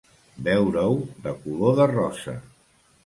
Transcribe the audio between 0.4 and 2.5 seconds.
Veure-ho de color de rosa.